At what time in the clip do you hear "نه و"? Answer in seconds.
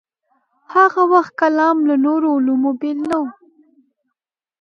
3.09-3.23